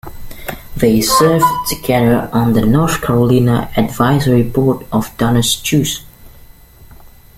They 0.75 0.99
served 0.99 1.45
together 1.69 2.27
on 2.33 2.53
the 2.53 2.65
North 2.65 3.01
Carolina 3.03 3.69
Advisory 3.77 4.41
Board 4.41 4.83
of 4.91 5.15
DonorsChoose. 5.17 6.01